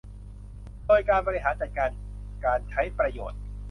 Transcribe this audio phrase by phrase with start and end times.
[0.85, 1.89] โดยการบริหารจัดการ
[2.45, 3.39] การใช้ประโยชน์